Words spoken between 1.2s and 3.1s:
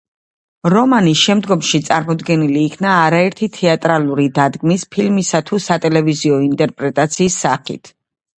შემდგომში წარმოდგენილი იქნა